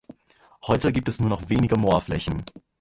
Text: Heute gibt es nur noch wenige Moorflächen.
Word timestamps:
Heute 0.65 0.91
gibt 0.91 1.07
es 1.09 1.19
nur 1.19 1.29
noch 1.29 1.49
wenige 1.49 1.77
Moorflächen. 1.77 2.43